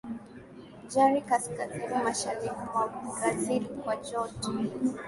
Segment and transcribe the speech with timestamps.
[0.91, 4.51] Jari kaskazini mashariki mwa Brazil kwa joto